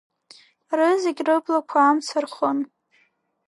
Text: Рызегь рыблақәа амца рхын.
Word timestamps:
Рызегь 0.77 1.21
рыблақәа 1.27 1.79
амца 1.83 2.19
рхын. 2.23 2.59